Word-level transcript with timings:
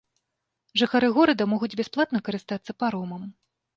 Жыхары 0.81 1.11
горада 1.17 1.47
могуць 1.53 1.71
бясплатна 1.81 2.25
карыстацца 2.31 2.71
паромам. 2.85 3.33